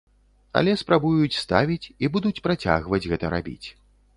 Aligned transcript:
Але 0.61 0.71
спрабуюць 0.81 1.41
ставіць 1.43 1.91
і 2.07 2.09
будуць 2.15 2.43
працягваць 2.49 3.05
гэта 3.13 3.25
рабіць. 3.37 3.67